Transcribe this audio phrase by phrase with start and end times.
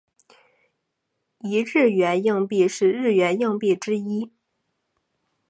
[1.41, 4.33] 一日圆硬币是日圆硬币之一。